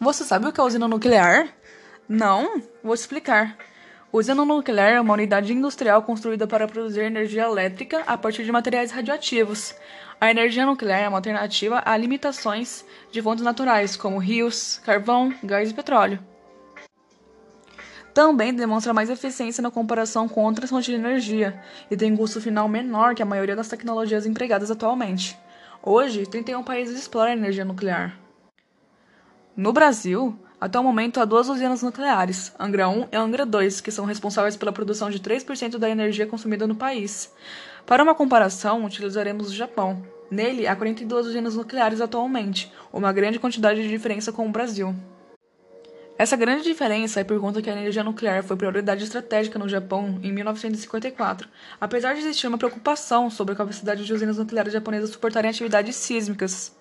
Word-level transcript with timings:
Você 0.00 0.22
sabe 0.22 0.46
o 0.46 0.52
que 0.52 0.60
é 0.60 0.62
usina 0.62 0.86
nuclear? 0.86 1.48
Não? 2.08 2.62
Vou 2.84 2.94
explicar. 2.94 3.56
Usina 4.12 4.44
nuclear 4.44 4.92
é 4.92 5.00
uma 5.00 5.14
unidade 5.14 5.52
industrial 5.52 6.02
construída 6.02 6.46
para 6.46 6.68
produzir 6.68 7.00
energia 7.00 7.42
elétrica 7.42 8.04
a 8.06 8.16
partir 8.16 8.44
de 8.44 8.52
materiais 8.52 8.92
radioativos. 8.92 9.74
A 10.20 10.30
energia 10.30 10.64
nuclear 10.64 11.00
é 11.00 11.08
uma 11.08 11.18
alternativa 11.18 11.82
a 11.84 11.96
limitações 11.96 12.84
de 13.10 13.20
fontes 13.20 13.42
naturais, 13.42 13.96
como 13.96 14.18
rios, 14.18 14.80
carvão, 14.84 15.34
gás 15.42 15.70
e 15.70 15.74
petróleo. 15.74 16.20
Também 18.14 18.54
demonstra 18.54 18.94
mais 18.94 19.10
eficiência 19.10 19.60
na 19.60 19.70
comparação 19.70 20.28
com 20.28 20.44
outras 20.44 20.70
fontes 20.70 20.86
de 20.86 20.94
energia 20.94 21.60
e 21.90 21.96
tem 21.96 22.16
custo 22.16 22.40
final 22.40 22.68
menor 22.68 23.16
que 23.16 23.22
a 23.22 23.26
maioria 23.26 23.56
das 23.56 23.68
tecnologias 23.68 24.26
empregadas 24.26 24.70
atualmente. 24.70 25.36
Hoje, 25.82 26.24
31 26.24 26.62
países 26.62 26.96
exploram 26.96 27.32
energia 27.32 27.64
nuclear. 27.64 28.27
No 29.58 29.72
Brasil, 29.72 30.38
até 30.60 30.78
o 30.78 30.84
momento 30.84 31.18
há 31.18 31.24
duas 31.24 31.48
usinas 31.48 31.82
nucleares, 31.82 32.52
Angra 32.60 32.88
1 32.88 33.08
e 33.10 33.16
Angra 33.16 33.44
2, 33.44 33.80
que 33.80 33.90
são 33.90 34.04
responsáveis 34.04 34.56
pela 34.56 34.70
produção 34.70 35.10
de 35.10 35.18
3% 35.18 35.78
da 35.78 35.90
energia 35.90 36.28
consumida 36.28 36.64
no 36.64 36.76
país. 36.76 37.34
Para 37.84 38.04
uma 38.04 38.14
comparação, 38.14 38.84
utilizaremos 38.84 39.50
o 39.50 39.52
Japão. 39.52 40.00
Nele, 40.30 40.68
há 40.68 40.76
42 40.76 41.26
usinas 41.26 41.56
nucleares 41.56 42.00
atualmente, 42.00 42.72
uma 42.92 43.12
grande 43.12 43.40
quantidade 43.40 43.82
de 43.82 43.88
diferença 43.88 44.30
com 44.30 44.46
o 44.46 44.52
Brasil. 44.52 44.94
Essa 46.16 46.36
grande 46.36 46.62
diferença 46.62 47.18
é 47.18 47.24
por 47.24 47.40
conta 47.40 47.60
que 47.60 47.68
a 47.68 47.72
energia 47.72 48.04
nuclear 48.04 48.44
foi 48.44 48.56
prioridade 48.56 49.02
estratégica 49.02 49.58
no 49.58 49.68
Japão 49.68 50.20
em 50.22 50.30
1954, 50.30 51.48
apesar 51.80 52.14
de 52.14 52.20
existir 52.20 52.46
uma 52.46 52.58
preocupação 52.58 53.28
sobre 53.28 53.54
a 53.54 53.56
capacidade 53.56 54.04
de 54.04 54.12
usinas 54.12 54.38
nucleares 54.38 54.72
japonesas 54.72 55.10
suportarem 55.10 55.50
atividades 55.50 55.96
sísmicas. 55.96 56.77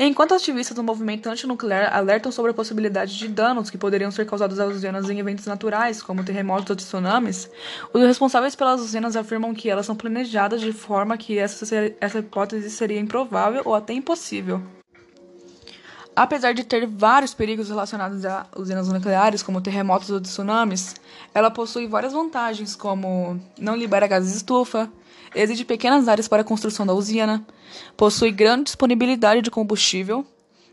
Enquanto 0.00 0.32
ativistas 0.32 0.76
do 0.76 0.82
movimento 0.84 1.28
antinuclear 1.28 1.92
alertam 1.92 2.30
sobre 2.30 2.52
a 2.52 2.54
possibilidade 2.54 3.18
de 3.18 3.26
danos 3.26 3.68
que 3.68 3.76
poderiam 3.76 4.12
ser 4.12 4.24
causados 4.26 4.60
às 4.60 4.76
usinas 4.76 5.10
em 5.10 5.18
eventos 5.18 5.44
naturais, 5.44 6.00
como 6.00 6.22
terremotos 6.22 6.70
ou 6.70 6.76
tsunamis, 6.76 7.50
os 7.92 8.02
responsáveis 8.02 8.54
pelas 8.54 8.80
usinas 8.80 9.16
afirmam 9.16 9.52
que 9.52 9.68
elas 9.68 9.86
são 9.86 9.96
planejadas 9.96 10.60
de 10.60 10.72
forma 10.72 11.18
que 11.18 11.36
essa, 11.36 11.66
essa 12.00 12.20
hipótese 12.20 12.70
seria 12.70 13.00
improvável 13.00 13.62
ou 13.64 13.74
até 13.74 13.92
impossível. 13.92 14.62
Apesar 16.18 16.52
de 16.52 16.64
ter 16.64 16.84
vários 16.84 17.32
perigos 17.32 17.68
relacionados 17.68 18.24
a 18.24 18.44
usinas 18.56 18.88
nucleares, 18.88 19.40
como 19.40 19.60
terremotos 19.60 20.10
ou 20.10 20.20
tsunamis, 20.20 20.96
ela 21.32 21.48
possui 21.48 21.86
várias 21.86 22.12
vantagens, 22.12 22.74
como 22.74 23.40
não 23.56 23.76
libera 23.76 24.08
gases 24.08 24.32
de 24.32 24.38
estufa, 24.38 24.90
exige 25.32 25.64
pequenas 25.64 26.08
áreas 26.08 26.26
para 26.26 26.42
a 26.42 26.44
construção 26.44 26.84
da 26.84 26.92
usina, 26.92 27.46
possui 27.96 28.32
grande 28.32 28.64
disponibilidade 28.64 29.42
de 29.42 29.48
combustível, 29.48 30.26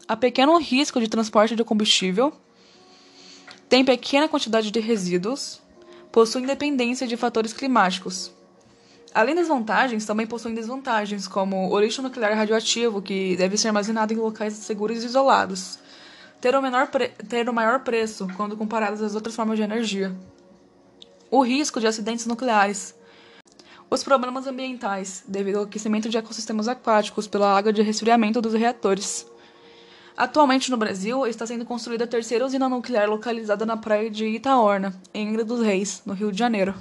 há 0.07 0.17
pequeno 0.17 0.57
risco 0.57 0.99
de 0.99 1.07
transporte 1.07 1.55
de 1.55 1.63
combustível, 1.63 2.33
tem 3.69 3.85
pequena 3.85 4.27
quantidade 4.27 4.71
de 4.71 4.79
resíduos, 4.79 5.61
possui 6.11 6.41
independência 6.41 7.05
de 7.05 7.15
fatores 7.15 7.53
climáticos. 7.53 8.33
Além 9.15 9.33
das 9.33 9.47
vantagens, 9.47 10.05
também 10.05 10.27
possuem 10.27 10.53
desvantagens, 10.53 11.25
como 11.25 11.71
o 11.71 11.79
lixo 11.79 12.01
nuclear 12.01 12.35
radioativo, 12.35 13.01
que 13.01 13.37
deve 13.37 13.57
ser 13.57 13.69
armazenado 13.69 14.11
em 14.11 14.17
locais 14.17 14.51
seguros 14.55 15.01
e 15.01 15.05
isolados, 15.05 15.79
ter 16.41 16.53
o, 16.53 16.61
menor 16.61 16.89
ter 17.29 17.47
o 17.47 17.53
maior 17.53 17.79
preço 17.79 18.27
quando 18.35 18.57
comparados 18.57 19.01
às 19.01 19.15
outras 19.15 19.33
formas 19.33 19.55
de 19.55 19.63
energia, 19.63 20.13
o 21.31 21.41
risco 21.41 21.79
de 21.79 21.87
acidentes 21.87 22.25
nucleares, 22.25 22.93
os 23.89 24.03
problemas 24.03 24.47
ambientais, 24.47 25.23
devido 25.25 25.59
ao 25.59 25.63
aquecimento 25.63 26.09
de 26.09 26.17
ecossistemas 26.17 26.67
aquáticos 26.67 27.25
pela 27.25 27.57
água 27.57 27.71
de 27.71 27.81
resfriamento 27.81 28.41
dos 28.41 28.53
reatores. 28.53 29.25
Atualmente 30.17 30.69
no 30.69 30.75
Brasil 30.75 31.25
está 31.25 31.47
sendo 31.47 31.63
construída 31.63 32.03
a 32.03 32.07
terceira 32.07 32.45
usina 32.45 32.67
nuclear 32.67 33.09
localizada 33.09 33.65
na 33.65 33.77
praia 33.77 34.09
de 34.09 34.25
Itaorna, 34.25 34.93
em 35.13 35.29
Angra 35.29 35.45
dos 35.45 35.61
Reis, 35.65 36.01
no 36.05 36.13
Rio 36.13 36.33
de 36.33 36.39
Janeiro. 36.39 36.75